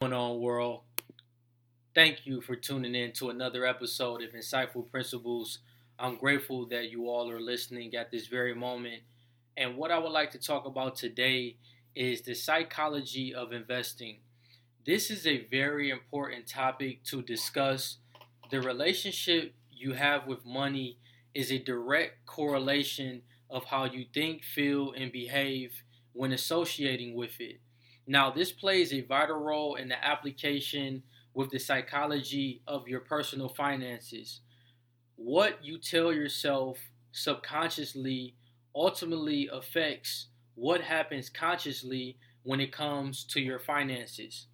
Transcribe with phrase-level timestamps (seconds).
[0.00, 0.80] going on, world?
[1.94, 5.58] Thank you for tuning in to another episode of Insightful Principles.
[5.98, 9.02] I'm grateful that you all are listening at this very moment.
[9.58, 11.56] And what I would like to talk about today
[11.94, 14.20] is the psychology of investing.
[14.86, 17.98] This is a very important topic to discuss.
[18.50, 20.96] The relationship you have with money
[21.34, 23.20] is a direct correlation
[23.50, 25.82] of how you think, feel, and behave
[26.14, 27.60] when associating with it.
[28.10, 33.48] Now, this plays a vital role in the application with the psychology of your personal
[33.48, 34.40] finances.
[35.14, 36.78] What you tell yourself
[37.12, 38.34] subconsciously
[38.74, 44.48] ultimately affects what happens consciously when it comes to your finances.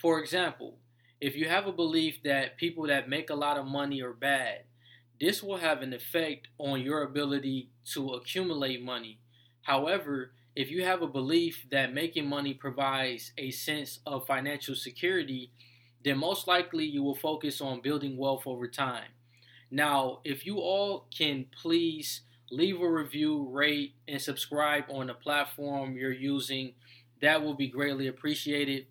[0.00, 0.78] For example,
[1.20, 4.60] if you have a belief that people that make a lot of money are bad,
[5.20, 9.20] this will have an effect on your ability to accumulate money.
[9.60, 15.50] However, if you have a belief that making money provides a sense of financial security,
[16.04, 19.08] then most likely you will focus on building wealth over time.
[19.70, 25.96] Now, if you all can please leave a review, rate, and subscribe on the platform
[25.96, 26.74] you're using,
[27.22, 28.86] that will be greatly appreciated.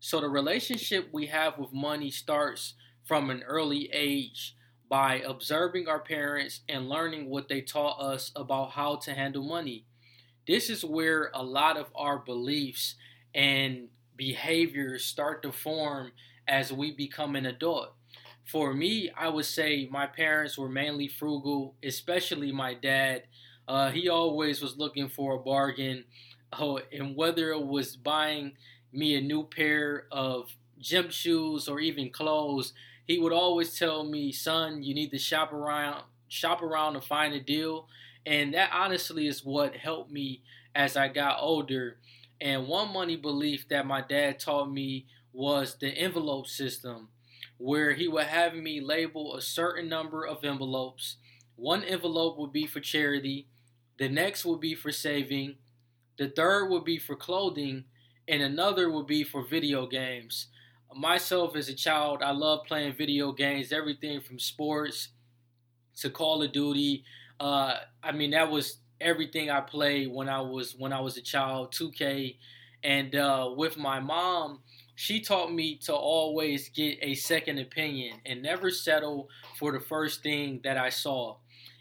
[0.00, 2.74] So, the relationship we have with money starts
[3.06, 4.54] from an early age
[4.90, 9.86] by observing our parents and learning what they taught us about how to handle money
[10.48, 12.94] this is where a lot of our beliefs
[13.34, 16.10] and behaviors start to form
[16.48, 17.92] as we become an adult.
[18.44, 23.24] For me, I would say my parents were mainly frugal, especially my dad.
[23.68, 26.04] Uh, he always was looking for a bargain,
[26.54, 28.52] oh, and whether it was buying
[28.90, 32.72] me a new pair of gym shoes or even clothes,
[33.06, 37.34] he would always tell me, "Son, you need to shop around, shop around to find
[37.34, 37.86] a deal."
[38.28, 40.42] And that honestly is what helped me
[40.74, 41.96] as I got older.
[42.42, 47.08] And one money belief that my dad taught me was the envelope system,
[47.56, 51.16] where he would have me label a certain number of envelopes.
[51.56, 53.46] One envelope would be for charity,
[53.98, 55.56] the next would be for saving,
[56.18, 57.84] the third would be for clothing,
[58.28, 60.48] and another would be for video games.
[60.94, 65.08] Myself as a child, I love playing video games, everything from sports
[65.96, 67.04] to Call of Duty
[67.40, 71.22] uh, I mean, that was everything I played when I was when I was a
[71.22, 71.72] child.
[71.72, 72.36] 2K,
[72.82, 74.60] and uh, with my mom,
[74.94, 79.28] she taught me to always get a second opinion and never settle
[79.58, 81.36] for the first thing that I saw.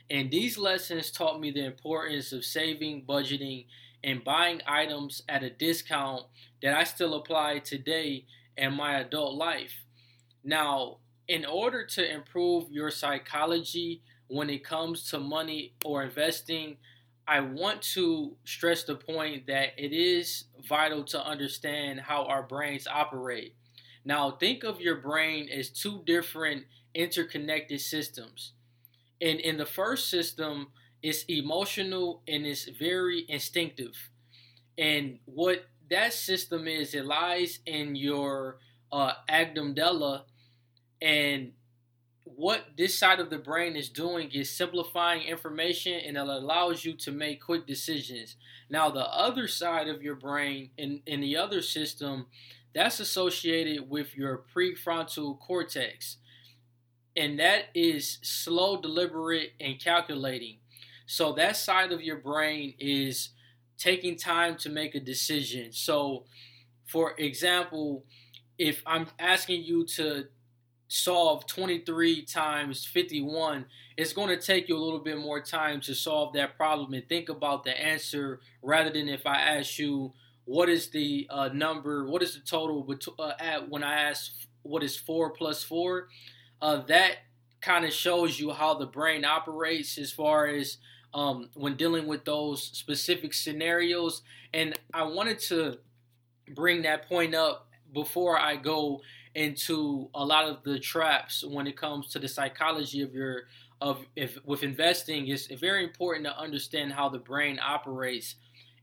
[0.10, 3.66] And these lessons taught me the importance of saving, budgeting,
[4.04, 6.24] and buying items at a discount
[6.62, 8.26] that I still apply today
[8.56, 9.74] in my adult life.
[10.44, 10.98] Now,
[11.28, 16.78] in order to improve your psychology when it comes to money or investing,
[17.28, 22.88] I want to stress the point that it is vital to understand how our brains
[22.88, 23.56] operate.
[24.06, 28.54] Now, think of your brain as two different interconnected systems.
[29.20, 30.68] And in the first system,
[31.04, 34.10] it's emotional and it's very instinctive.
[34.78, 38.60] And what that system is, it lies in your
[38.92, 40.24] uh, amygdala,
[41.02, 41.52] and
[42.36, 46.94] what this side of the brain is doing is simplifying information and it allows you
[46.94, 48.36] to make quick decisions.
[48.70, 52.28] Now, the other side of your brain in, in the other system,
[52.74, 56.18] that's associated with your prefrontal cortex.
[57.16, 60.58] And that is slow, deliberate, and calculating.
[61.06, 63.30] So, that side of your brain is
[63.78, 65.72] taking time to make a decision.
[65.72, 66.26] So,
[66.86, 68.06] for example,
[68.58, 70.26] if I'm asking you to
[70.88, 73.66] solve 23 times 51,
[73.98, 77.08] it's going to take you a little bit more time to solve that problem and
[77.10, 80.14] think about the answer rather than if I ask you
[80.46, 84.32] what is the uh, number, what is the total bet- uh, at when I ask
[84.64, 86.08] what is 4 plus 4.
[86.62, 87.18] Uh, that
[87.62, 90.78] kind of shows you how the brain operates as far as
[91.14, 94.22] um, when dealing with those specific scenarios.
[94.54, 95.80] And I wanted to
[96.54, 99.02] bring that point up before I go
[99.38, 103.44] into a lot of the traps when it comes to the psychology of your
[103.80, 108.36] of if with investing it's very important to understand how the brain operates.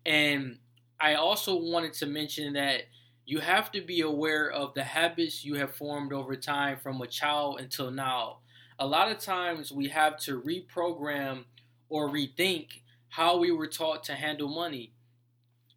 [0.07, 0.59] And
[1.01, 2.83] i also wanted to mention that
[3.27, 7.07] you have to be aware of the habits you have formed over time from a
[7.07, 8.39] child until now.
[8.79, 11.45] A lot of times we have to reprogram
[11.89, 12.69] or rethink
[13.09, 14.93] how we were taught to handle money.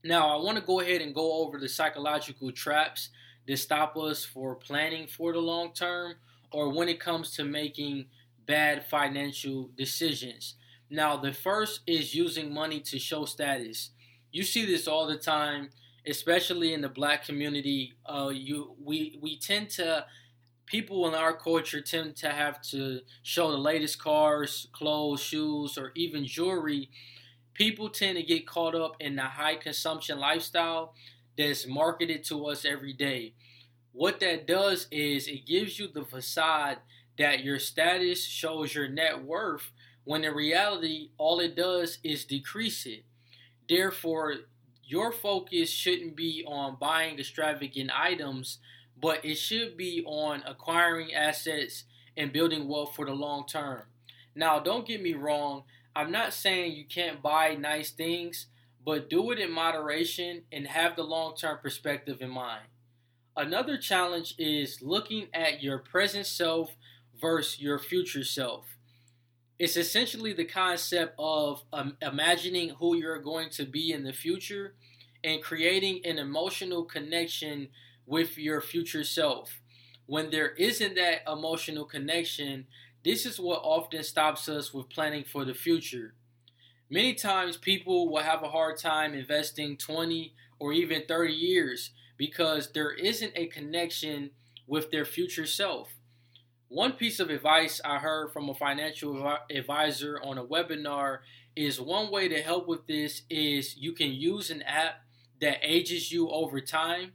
[0.03, 3.09] Now i want to go ahead and go over the psychological traps
[3.47, 6.15] that stop us for planning for the long term
[6.51, 8.05] or when it comes to making
[8.45, 10.55] bad financial decisions.
[10.89, 13.91] Now, the first is using money to show status.
[14.31, 15.69] You see this all the time,
[16.05, 17.95] especially in the black community.
[18.05, 20.05] Uh, you we we tend to
[20.65, 25.91] people in our culture tend to have to show the latest cars, clothes, shoes, or
[25.95, 26.89] even jewelry.
[27.53, 30.93] People tend to get caught up in the high consumption lifestyle
[31.37, 33.33] that's marketed to us every day.
[33.91, 36.77] What that does is it gives you the facade
[37.17, 39.71] that your status shows your net worth,
[40.03, 43.03] when in reality, all it does is decrease it.
[43.67, 44.35] Therefore,
[44.83, 48.59] your focus shouldn't be on buying extravagant items
[48.99, 51.83] but it should be on acquiring assets
[52.15, 53.83] and building wealth for the long term.
[54.35, 55.63] Now, don't get me wrong,
[55.95, 58.47] I'm not saying you can't buy nice things,
[58.87, 62.63] but do it in moderation and have the long term perspective in mind.
[63.35, 66.73] Another challenge is looking at your present self
[67.19, 68.77] versus your future self.
[69.59, 74.75] It's essentially the concept of um, imagining who you're going to be in the future
[75.21, 77.67] and creating an emotional connection
[78.05, 79.59] with your future self.
[80.05, 82.67] When there isn't that emotional connection,
[83.03, 86.13] this is what often stops us with planning for the future.
[86.89, 92.71] Many times, people will have a hard time investing 20 or even 30 years because
[92.71, 94.31] there isn't a connection
[94.67, 95.89] with their future self.
[96.69, 101.19] One piece of advice I heard from a financial advisor on a webinar
[101.55, 105.01] is one way to help with this is you can use an app
[105.41, 107.13] that ages you over time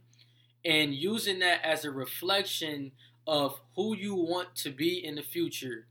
[0.63, 2.91] and using that as a reflection
[3.25, 5.87] of who you want to be in the future.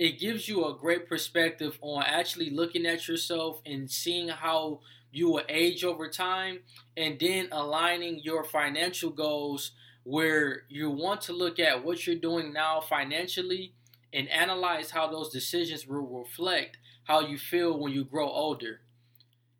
[0.00, 4.80] It gives you a great perspective on actually looking at yourself and seeing how
[5.12, 6.60] you will age over time,
[6.96, 9.72] and then aligning your financial goals
[10.04, 13.74] where you want to look at what you're doing now financially
[14.10, 18.80] and analyze how those decisions will reflect how you feel when you grow older.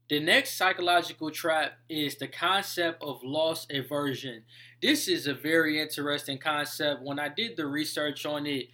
[0.08, 4.44] The next psychological trap is the concept of loss aversion.
[4.81, 7.02] This is a very interesting concept.
[7.02, 8.69] When I did the research on it,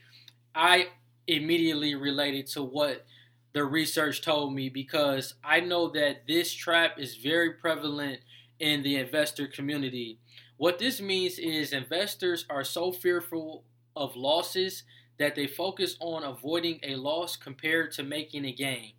[0.55, 0.91] I
[1.27, 3.05] immediately related to what
[3.53, 8.21] the research told me because I know that this trap is very prevalent
[8.59, 10.19] in the investor community.
[10.57, 13.65] What this means is investors are so fearful
[13.95, 14.85] of losses
[15.19, 18.93] that they focus on avoiding a loss compared to making a gain.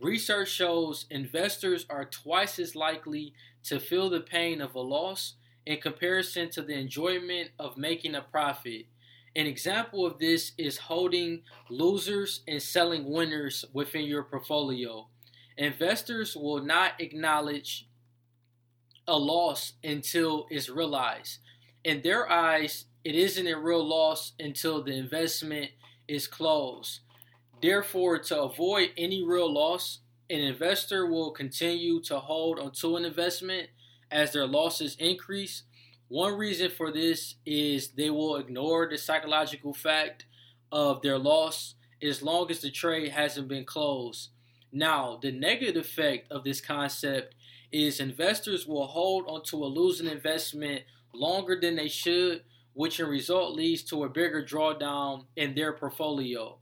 [0.00, 3.34] Research shows investors are twice as likely
[3.64, 5.34] to feel the pain of a loss
[5.64, 8.86] in comparison to the enjoyment of making a profit.
[9.34, 15.08] An example of this is holding losers and selling winners within your portfolio.
[15.56, 17.88] Investors will not acknowledge
[19.08, 21.38] a loss until it's realized.
[21.82, 25.70] In their eyes, it isn't a real loss until the investment
[26.06, 27.00] is closed.
[27.62, 33.68] Therefore, to avoid any real loss, an investor will continue to hold onto an investment
[34.10, 35.62] as their losses increase.
[36.12, 40.26] One reason for this is they will ignore the psychological fact
[40.70, 44.28] of their loss as long as the trade hasn't been closed.
[44.70, 47.34] Now, the negative effect of this concept
[47.72, 50.82] is investors will hold onto a losing investment
[51.14, 52.42] longer than they should,
[52.74, 56.58] which in result leads to a bigger drawdown in their portfolio.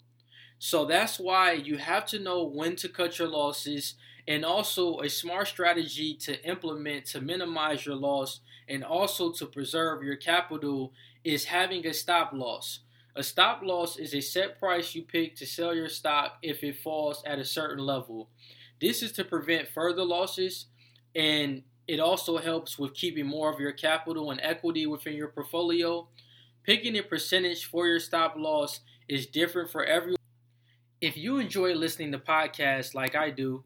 [0.61, 3.97] So that's why you have to know when to cut your losses
[4.29, 10.03] and also a smart strategy to implement to minimize your loss and also to preserve
[10.03, 10.93] your capital
[11.25, 12.81] is having a stop loss.
[13.17, 16.79] A stop loss is a set price you pick to sell your stock if it
[16.79, 18.29] falls at a certain level.
[18.81, 20.67] This is to prevent further losses
[21.15, 26.07] and it also helps with keeping more of your capital and equity within your portfolio.
[26.62, 30.17] Picking a percentage for your stop loss is different for everyone.
[31.00, 33.65] If you enjoy listening to podcasts like I do,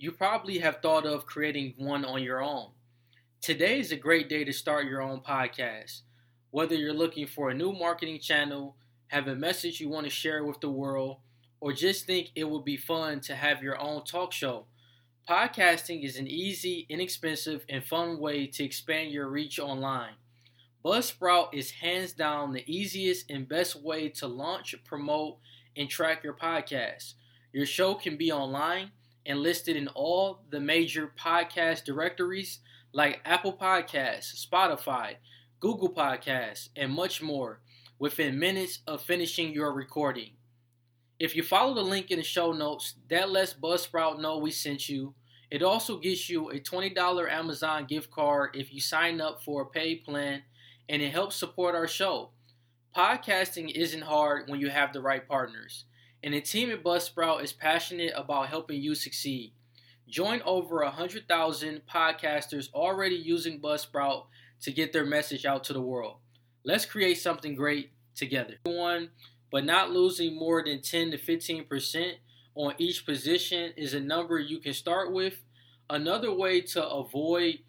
[0.00, 2.68] you probably have thought of creating one on your own.
[3.40, 6.02] Today is a great day to start your own podcast.
[6.52, 8.76] Whether you're looking for a new marketing channel,
[9.08, 11.16] have a message you want to share with the world,
[11.60, 14.66] or just think it would be fun to have your own talk show,
[15.28, 20.14] podcasting is an easy, inexpensive, and fun way to expand your reach online.
[20.84, 25.38] Buzzsprout is hands down the easiest and best way to launch, promote,
[25.76, 27.14] and track your podcast.
[27.52, 28.92] Your show can be online
[29.28, 32.60] and listed in all the major podcast directories
[32.92, 35.16] like Apple Podcasts, Spotify,
[35.60, 37.60] Google Podcasts, and much more
[37.98, 40.30] within minutes of finishing your recording.
[41.18, 44.88] If you follow the link in the show notes, that lets Buzzsprout know we sent
[44.88, 45.14] you.
[45.50, 49.66] It also gets you a $20 Amazon gift card if you sign up for a
[49.66, 50.42] paid plan,
[50.88, 52.30] and it helps support our show.
[52.96, 55.84] Podcasting isn't hard when you have the right partners,
[56.22, 59.52] and the team at Buzzsprout is passionate about helping you succeed.
[60.08, 64.24] Join over 100,000 podcasters already using Buzzsprout
[64.62, 66.16] to get their message out to the world.
[66.64, 68.54] Let's create something great together.
[68.64, 69.10] One,
[69.50, 72.12] but not losing more than 10 to 15%
[72.54, 75.34] on each position is a number you can start with.
[75.88, 77.60] Another way to avoid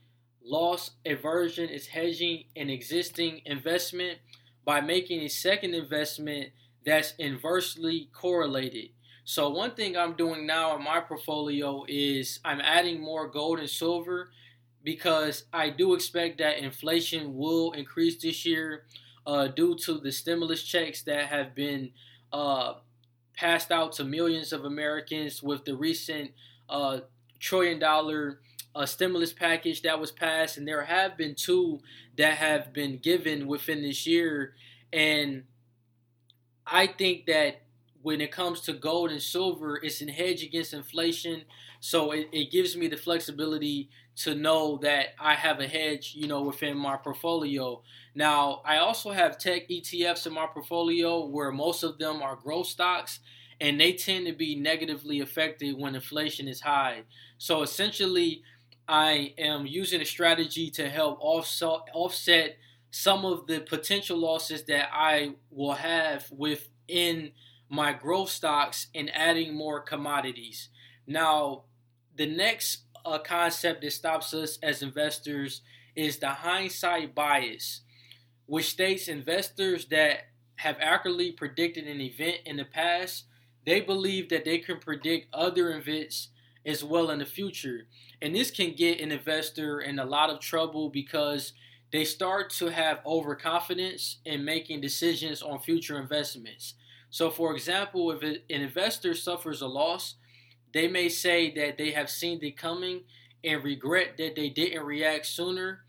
[0.44, 4.18] loss aversion is hedging an existing investment
[4.66, 6.50] by making a second investment
[6.90, 8.90] that's inversely correlated.
[9.24, 13.70] So, one thing I'm doing now in my portfolio is I'm adding more gold and
[13.70, 14.32] silver
[14.84, 18.86] because I do expect that inflation will increase this year
[19.28, 21.92] uh, due to the stimulus checks that have been
[22.34, 22.76] uh,
[23.36, 26.32] passed out to millions of Americans with the recent
[26.68, 27.02] uh,
[27.40, 28.40] trillion dollar
[28.76, 31.82] uh, stimulus package that was passed, and there have been two
[32.18, 34.56] that have been given within this year.
[34.92, 35.44] And
[36.72, 37.62] I think that
[38.02, 41.44] when it comes to gold and silver, it's an hedge against inflation.
[41.82, 46.28] So it, it gives me the flexibility to know that I have a hedge, you
[46.28, 47.82] know, within my portfolio.
[48.16, 52.68] Now, I also have tech ETFs in my portfolio where most of them are growth
[52.68, 53.20] stocks
[53.62, 57.04] and they tend to be negatively affected when inflation is high.
[57.38, 58.44] So essentially,
[58.88, 62.58] I am using a strategy to help offset, offset
[62.92, 67.32] some of the potential losses that I will have within
[67.70, 70.70] my growth stocks and adding more commodities.
[71.06, 71.64] Now,
[72.16, 75.62] the next uh, concept that stops us as investors
[75.96, 77.82] is the hindsight bias,
[78.46, 83.26] which states investors that have accurately predicted an event in the past,
[83.66, 86.30] they believe that they can predict other events
[86.66, 87.88] as well in the future.
[88.22, 91.54] And this can get an investor in a lot of trouble because
[91.92, 96.76] they start to have overconfidence in making decisions on future investments.
[97.10, 100.16] So, for example, if an investor suffers a loss,
[100.74, 103.02] they may say that they have seen it coming
[103.44, 105.82] and regret that they didn't react sooner.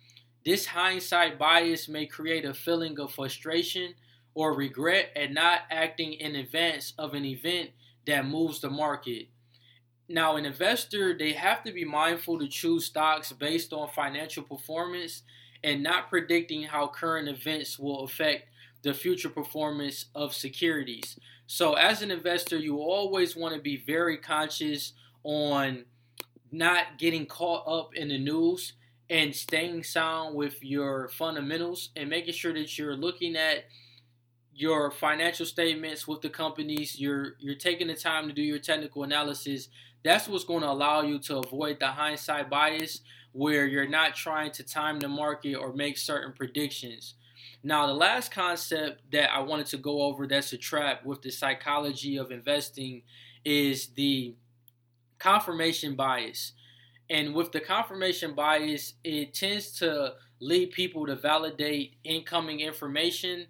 [0.44, 3.94] This hindsight bias may create a feeling of frustration
[4.34, 7.70] or regret at not acting in advance of an event
[8.06, 9.28] that moves the market.
[10.08, 15.22] Now, an investor, they have to be mindful to choose stocks based on financial performance
[15.62, 18.48] and not predicting how current events will affect
[18.82, 21.18] the future performance of securities.
[21.46, 24.92] So, as an investor, you always want to be very conscious
[25.24, 25.84] on
[26.52, 28.74] not getting caught up in the news
[29.10, 33.64] and staying sound with your fundamentals and making sure that you're looking at
[34.54, 39.04] your financial statements with the companies you're you're taking the time to do your technical
[39.04, 39.68] analysis
[40.04, 43.00] that's what's going to allow you to avoid the hindsight bias
[43.32, 47.14] where you're not trying to time the market or make certain predictions
[47.62, 51.30] now, the last concept that I wanted to go over that's a trap with the
[51.30, 53.02] psychology of investing
[53.44, 54.34] is the
[55.18, 56.52] confirmation bias.
[57.10, 63.46] And with the confirmation bias, it tends to lead people to validate incoming information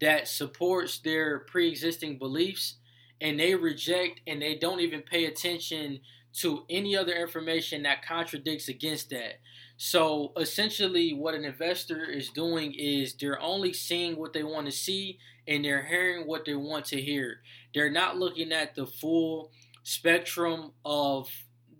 [0.00, 2.74] that supports their pre existing beliefs,
[3.22, 6.00] and they reject and they don't even pay attention
[6.36, 9.40] to any other information that contradicts against that.
[9.78, 14.72] So essentially, what an investor is doing is they're only seeing what they want to
[14.72, 17.40] see and they're hearing what they want to hear.
[17.74, 19.50] They're not looking at the full
[19.82, 21.28] spectrum of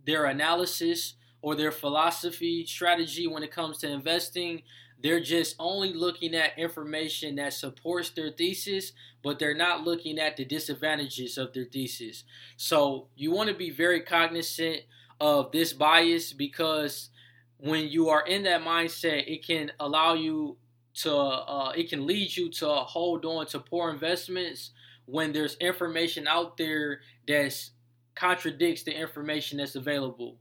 [0.06, 4.62] their analysis or their philosophy strategy when it comes to investing.
[5.02, 10.36] They're just only looking at information that supports their thesis, but they're not looking at
[10.36, 12.24] the disadvantages of their thesis.
[12.56, 14.82] So you want to be very cognizant
[15.20, 17.10] of this bias because
[17.58, 20.56] when you are in that mindset, it can allow you
[21.02, 24.70] to, uh, it can lead you to hold on to poor investments
[25.04, 27.70] when there's information out there that
[28.14, 30.38] contradicts the information that's available.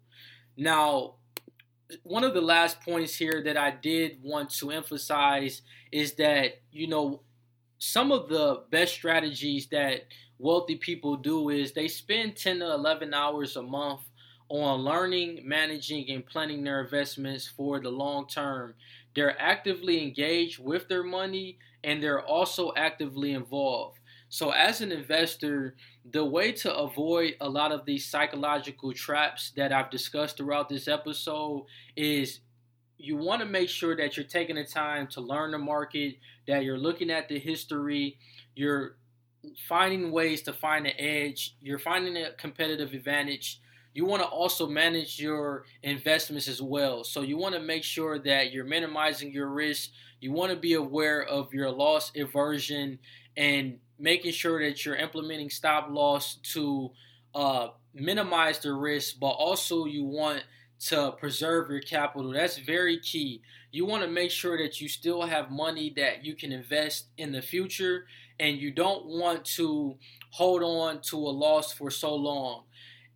[0.58, 1.16] Now,
[2.04, 5.62] one of the last points here that I did want to emphasize
[5.92, 7.22] is that, you know,
[7.78, 10.08] some of the best strategies that
[10.40, 14.02] wealthy people do is they spend 10 to 11 hours a month
[14.50, 18.76] on learning, managing, and planning their investments for the long term.
[19.16, 24.00] They're actively engaged with their money and they're also actively involved.
[24.30, 25.76] So, as an investor,
[26.12, 30.88] the way to avoid a lot of these psychological traps that I've discussed throughout this
[30.88, 31.66] episode
[31.96, 32.40] is
[32.98, 36.16] you want to make sure that you're taking the time to learn the market,
[36.48, 38.18] that you're looking at the history,
[38.56, 38.98] you're
[39.68, 43.62] finding ways to find an edge, you're finding a competitive advantage,
[43.96, 47.06] you want to also manage your investments as well.
[47.06, 49.90] So you want to make sure that you're minimizing your risk.
[50.20, 53.00] You want to be aware of your loss aversion
[53.38, 56.92] and making sure that you're implementing stop loss to
[57.34, 60.44] uh, minimize the risk, but also you want
[60.80, 62.32] to preserve your capital.
[62.32, 63.42] That's very key.
[63.72, 67.32] You want to make sure that you still have money that you can invest in
[67.32, 68.06] the future
[68.40, 69.98] and you don't want to
[70.32, 72.64] hold on to a loss for so long.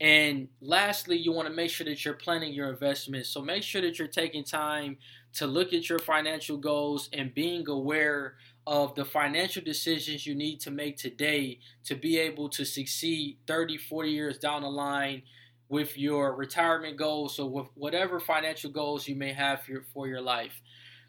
[0.01, 3.29] And lastly, you want to make sure that you're planning your investments.
[3.29, 4.97] So make sure that you're taking time
[5.33, 8.35] to look at your financial goals and being aware
[8.69, 13.77] of the financial decisions you need to make today to be able to succeed 30,
[13.77, 15.23] 40 years down the line
[15.69, 20.07] with your retirement goals or with whatever financial goals you may have for your, for
[20.07, 20.61] your life.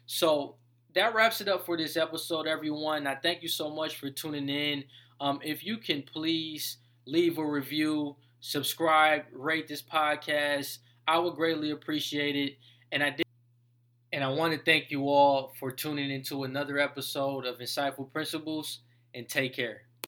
[0.07, 0.55] So
[0.95, 3.05] that wraps it up for this episode, everyone.
[3.05, 4.83] I thank you so much for tuning in.
[5.19, 11.69] Um, if you can please leave a review, subscribe, rate this podcast, I would greatly
[11.69, 12.57] appreciate it.
[12.91, 13.30] And I did.
[14.13, 18.79] And I want to thank you all for tuning into another episode of Insightful Principles
[19.13, 19.83] and take care.